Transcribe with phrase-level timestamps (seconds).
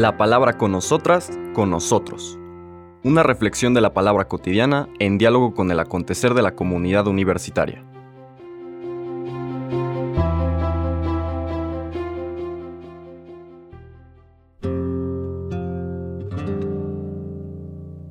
[0.00, 2.38] La palabra con nosotras, con nosotros.
[3.04, 7.84] Una reflexión de la palabra cotidiana en diálogo con el acontecer de la comunidad universitaria.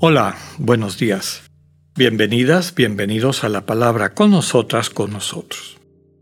[0.00, 1.44] Hola, buenos días.
[1.96, 5.78] Bienvenidas, bienvenidos a la palabra con nosotras, con nosotros.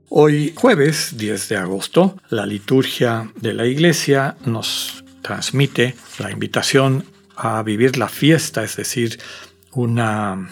[0.09, 7.05] Hoy jueves 10 de agosto, la liturgia de la iglesia nos transmite la invitación
[7.37, 9.21] a vivir la fiesta, es decir,
[9.73, 10.49] una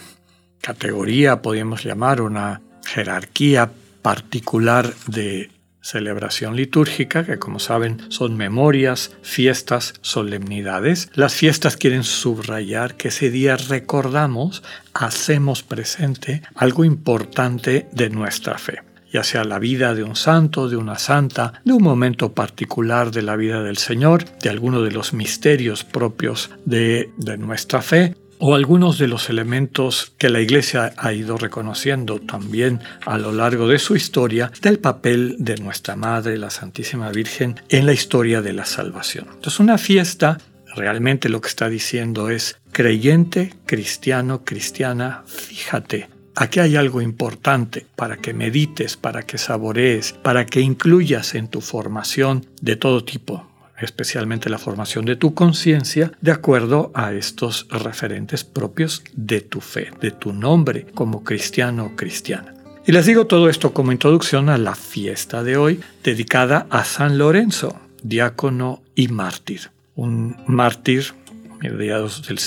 [0.60, 3.70] categoría, podríamos llamar, una jerarquía
[4.02, 11.10] particular de celebración litúrgica, que como saben son memorias, fiestas, solemnidades.
[11.14, 14.64] Las fiestas quieren subrayar que ese día recordamos,
[14.94, 18.80] hacemos presente algo importante de nuestra fe
[19.24, 23.36] sea la vida de un santo, de una santa, de un momento particular de la
[23.36, 28.98] vida del Señor, de alguno de los misterios propios de, de nuestra fe, o algunos
[28.98, 33.96] de los elementos que la Iglesia ha ido reconociendo también a lo largo de su
[33.96, 39.26] historia del papel de nuestra Madre, la Santísima Virgen, en la historia de la salvación.
[39.32, 40.38] Entonces una fiesta
[40.74, 48.18] realmente lo que está diciendo es creyente, cristiano, cristiana, fíjate Aquí hay algo importante para
[48.18, 53.46] que medites, para que saborees, para que incluyas en tu formación de todo tipo,
[53.80, 59.90] especialmente la formación de tu conciencia, de acuerdo a estos referentes propios de tu fe,
[60.02, 62.52] de tu nombre como cristiano o cristiana.
[62.86, 67.16] Y les digo todo esto como introducción a la fiesta de hoy dedicada a San
[67.16, 69.70] Lorenzo, diácono y mártir.
[69.94, 71.14] Un mártir
[71.60, 72.38] mediados del,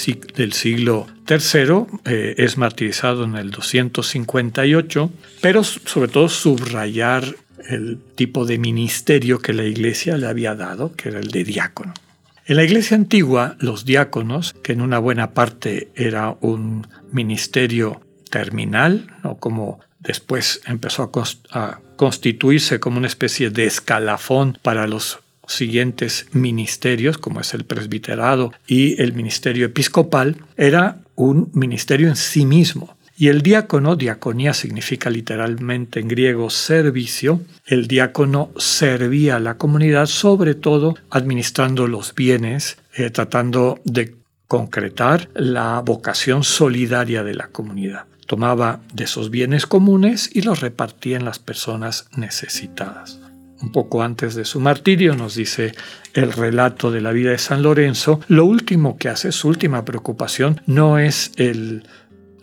[0.53, 7.35] siglo III, eh, es martirizado en el 258, pero sobre todo subrayar
[7.67, 11.93] el tipo de ministerio que la iglesia le había dado, que era el de diácono.
[12.45, 19.11] En la iglesia antigua, los diáconos, que en una buena parte era un ministerio terminal,
[19.23, 19.37] ¿no?
[19.37, 21.11] como después empezó
[21.51, 25.19] a constituirse como una especie de escalafón para los
[25.49, 32.45] siguientes ministerios, como es el presbiterado y el ministerio episcopal, era un ministerio en sí
[32.45, 32.97] mismo.
[33.17, 40.05] Y el diácono, diaconía significa literalmente en griego servicio, el diácono servía a la comunidad,
[40.05, 44.15] sobre todo administrando los bienes, eh, tratando de
[44.47, 48.05] concretar la vocación solidaria de la comunidad.
[48.25, 53.19] Tomaba de esos bienes comunes y los repartía en las personas necesitadas
[53.61, 55.73] un poco antes de su martirio, nos dice
[56.13, 60.61] el relato de la vida de San Lorenzo, lo último que hace, su última preocupación,
[60.65, 61.83] no es el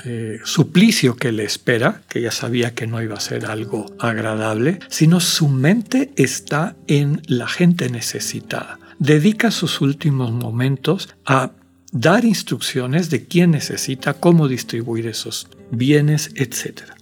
[0.04, 4.78] eh, suplicio que le espera, que ya sabía que no iba a ser algo agradable,
[4.88, 8.78] sino su mente está en la gente necesitada.
[8.98, 11.52] Dedica sus últimos momentos a
[11.92, 16.95] dar instrucciones de quién necesita, cómo distribuir esos bienes, etc.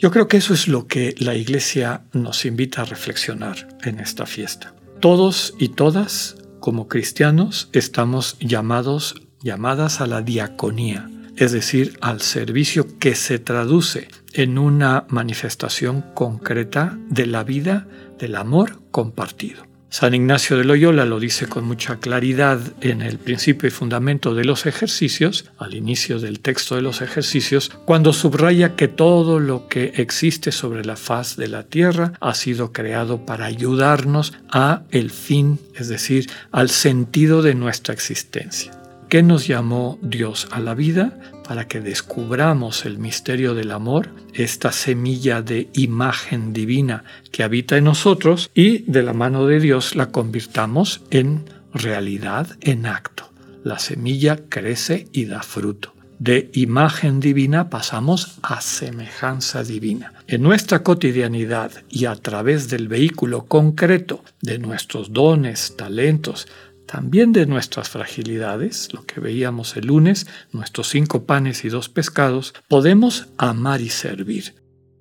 [0.00, 4.24] Yo creo que eso es lo que la Iglesia nos invita a reflexionar en esta
[4.24, 4.74] fiesta.
[4.98, 12.98] Todos y todas, como cristianos, estamos llamados, llamadas a la diaconía, es decir, al servicio
[12.98, 17.86] que se traduce en una manifestación concreta de la vida,
[18.18, 19.69] del amor compartido.
[19.90, 24.44] San Ignacio de Loyola lo dice con mucha claridad en el principio y fundamento de
[24.44, 29.92] los ejercicios, al inicio del texto de los ejercicios, cuando subraya que todo lo que
[29.96, 35.58] existe sobre la faz de la tierra ha sido creado para ayudarnos a el fin,
[35.74, 38.70] es decir, al sentido de nuestra existencia.
[39.08, 41.18] ¿Qué nos llamó Dios a la vida?
[41.50, 47.02] Para que descubramos el misterio del amor, esta semilla de imagen divina
[47.32, 52.86] que habita en nosotros y de la mano de Dios la convirtamos en realidad, en
[52.86, 53.32] acto.
[53.64, 55.92] La semilla crece y da fruto.
[56.20, 60.12] De imagen divina pasamos a semejanza divina.
[60.28, 66.46] En nuestra cotidianidad y a través del vehículo concreto de nuestros dones, talentos,
[66.90, 72.52] también de nuestras fragilidades, lo que veíamos el lunes, nuestros cinco panes y dos pescados,
[72.66, 74.56] podemos amar y servir,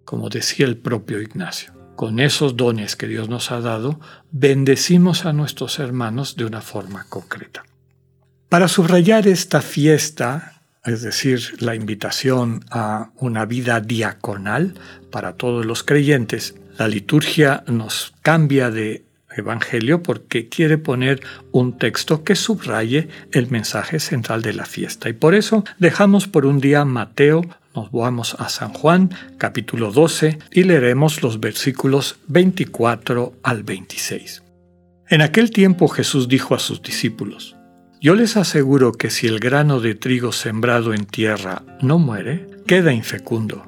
[0.06, 1.74] como decía el propio Ignacio.
[1.95, 4.00] Con esos dones que Dios nos ha dado,
[4.30, 7.63] bendecimos a nuestros hermanos de una forma concreta.
[8.50, 14.75] Para subrayar esta fiesta, es decir, la invitación a una vida diaconal
[15.09, 21.22] para todos los creyentes, la liturgia nos cambia de Evangelio porque quiere poner
[21.52, 25.10] un texto que subraye el mensaje central de la fiesta.
[25.10, 27.42] Y por eso dejamos por un día Mateo,
[27.76, 34.44] nos vamos a San Juan, capítulo 12, y leeremos los versículos 24 al 26.
[35.10, 37.56] En aquel tiempo Jesús dijo a sus discípulos,
[38.02, 42.94] Yo les aseguro que si el grano de trigo sembrado en tierra no muere, queda
[42.94, 43.66] infecundo,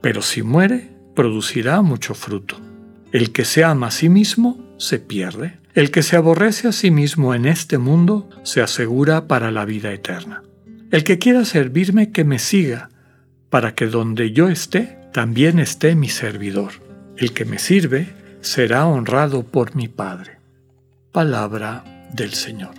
[0.00, 2.56] pero si muere, producirá mucho fruto.
[3.12, 5.60] El que se ama a sí mismo, se pierde.
[5.74, 9.92] El que se aborrece a sí mismo en este mundo, se asegura para la vida
[9.92, 10.42] eterna.
[10.90, 12.90] El que quiera servirme, que me siga,
[13.48, 16.72] para que donde yo esté, también esté mi servidor.
[17.16, 18.08] El que me sirve,
[18.40, 20.40] será honrado por mi Padre
[21.12, 22.74] palabra del Señor.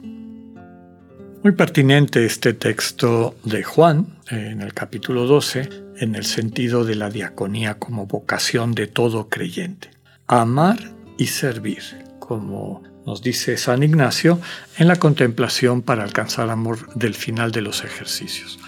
[1.43, 7.09] Muy pertinente este texto de Juan en el capítulo 12 en el sentido de la
[7.09, 9.89] diaconía como vocación de todo creyente.
[10.27, 10.77] Amar
[11.17, 11.81] y servir,
[12.19, 14.39] como nos dice San Ignacio
[14.77, 18.59] en la contemplación para alcanzar amor del final de los ejercicios.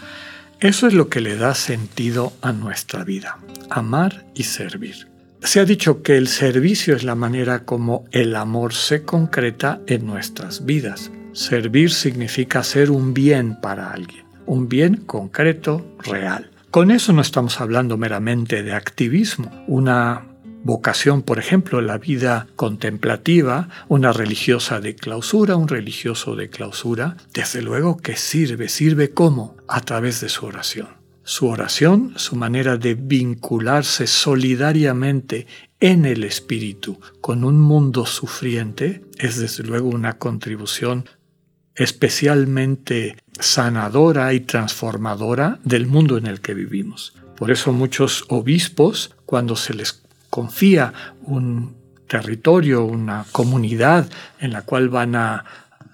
[0.59, 3.37] Eso es lo que le da sentido a nuestra vida,
[3.69, 5.07] amar y servir.
[5.41, 10.05] Se ha dicho que el servicio es la manera como el amor se concreta en
[10.05, 11.11] nuestras vidas.
[11.33, 16.49] Servir significa hacer un bien para alguien, un bien concreto, real.
[16.71, 20.32] Con eso no estamos hablando meramente de activismo, una
[20.63, 27.61] vocación, por ejemplo, la vida contemplativa, una religiosa de clausura, un religioso de clausura, desde
[27.61, 30.87] luego que sirve, sirve como a través de su oración.
[31.25, 35.47] Su oración, su manera de vincularse solidariamente
[35.79, 41.05] en el espíritu con un mundo sufriente, es desde luego una contribución
[41.75, 47.13] especialmente sanadora y transformadora del mundo en el que vivimos.
[47.35, 49.91] Por eso muchos obispos, cuando se les
[50.33, 50.91] confía
[51.25, 51.75] un
[52.07, 54.09] territorio, una comunidad
[54.39, 55.45] en la cual van a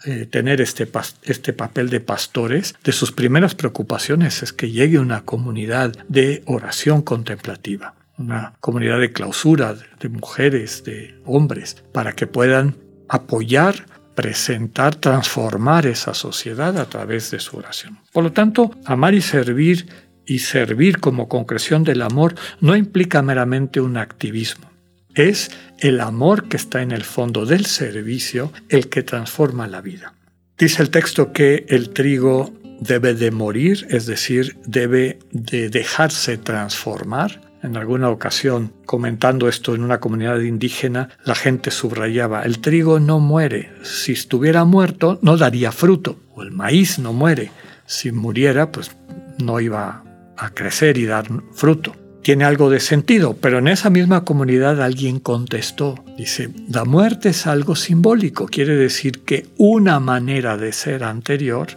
[0.06, 0.88] eh, tener este,
[1.24, 7.02] este papel de pastores, de sus primeras preocupaciones es que llegue una comunidad de oración
[7.02, 12.78] contemplativa, una comunidad de clausura de mujeres, de hombres, para que puedan
[13.10, 18.00] apoyar presentar, transformar esa sociedad a través de su oración.
[18.14, 19.88] Por lo tanto, amar y servir
[20.30, 24.70] y servir como concreción del amor no implica meramente un activismo.
[25.16, 25.50] Es
[25.80, 30.14] el amor que está en el fondo del servicio el que transforma la vida.
[30.58, 37.42] Dice el texto que el trigo debe de morir, es decir, debe de dejarse transformar.
[37.64, 43.20] En alguna ocasión, comentando esto en una comunidad indígena, la gente subrayaba, el trigo no
[43.20, 47.52] muere, si estuviera muerto no daría fruto, o el maíz no muere,
[47.86, 48.92] si muriera pues
[49.40, 50.04] no iba
[50.40, 55.20] a crecer y dar fruto tiene algo de sentido, pero en esa misma comunidad alguien
[55.20, 61.70] contestó, dice, la muerte es algo simbólico, quiere decir que una manera de ser anterior,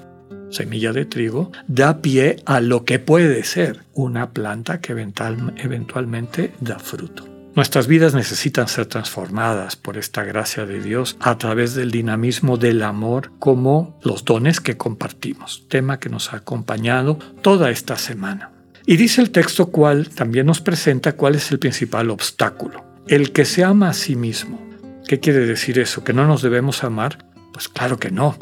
[0.50, 6.78] semilla de trigo, da pie a lo que puede ser una planta que eventualmente da
[6.78, 7.31] fruto.
[7.54, 12.82] Nuestras vidas necesitan ser transformadas por esta gracia de Dios a través del dinamismo del
[12.82, 18.52] amor como los dones que compartimos, tema que nos ha acompañado toda esta semana.
[18.86, 22.86] Y dice el texto cuál también nos presenta cuál es el principal obstáculo.
[23.06, 24.58] El que se ama a sí mismo.
[25.06, 26.04] ¿Qué quiere decir eso?
[26.04, 27.18] ¿Que no nos debemos amar?
[27.52, 28.38] Pues claro que no.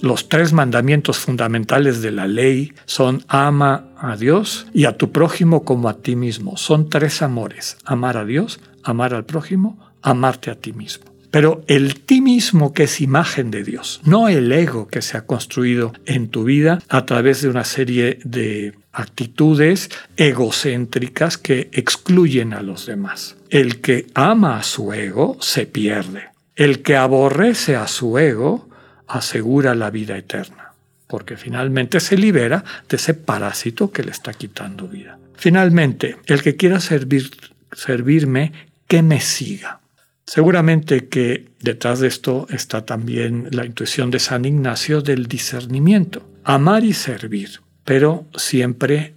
[0.00, 5.64] Los tres mandamientos fundamentales de la ley son ama a Dios y a tu prójimo
[5.64, 6.56] como a ti mismo.
[6.56, 7.78] Son tres amores.
[7.84, 11.06] Amar a Dios, amar al prójimo, amarte a ti mismo.
[11.30, 15.26] Pero el ti mismo que es imagen de Dios, no el ego que se ha
[15.26, 22.62] construido en tu vida a través de una serie de actitudes egocéntricas que excluyen a
[22.62, 23.36] los demás.
[23.50, 26.22] El que ama a su ego se pierde.
[26.54, 28.65] El que aborrece a su ego
[29.06, 30.72] asegura la vida eterna,
[31.06, 35.18] porque finalmente se libera de ese parásito que le está quitando vida.
[35.34, 37.30] Finalmente, el que quiera servir,
[37.72, 38.52] servirme,
[38.88, 39.80] que me siga.
[40.26, 46.82] Seguramente que detrás de esto está también la intuición de San Ignacio del discernimiento, amar
[46.84, 49.14] y servir, pero siempre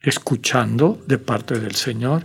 [0.00, 2.22] escuchando de parte del Señor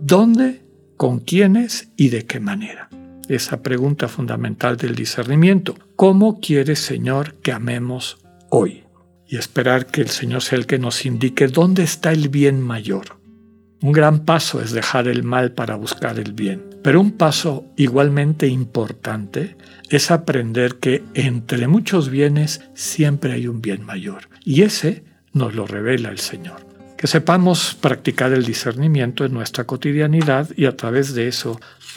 [0.00, 0.62] dónde,
[0.96, 2.88] con quiénes y de qué manera.
[3.28, 8.18] Esa pregunta fundamental del discernimiento, ¿cómo quiere Señor que amemos
[8.48, 8.84] hoy?
[9.26, 13.18] Y esperar que el Señor sea el que nos indique dónde está el bien mayor.
[13.82, 16.64] Un gran paso es dejar el mal para buscar el bien.
[16.82, 19.56] Pero un paso igualmente importante
[19.90, 24.30] es aprender que entre muchos bienes siempre hay un bien mayor.
[24.42, 25.04] Y ese
[25.34, 26.66] nos lo revela el Señor.
[26.96, 31.60] Que sepamos practicar el discernimiento en nuestra cotidianidad y a través de eso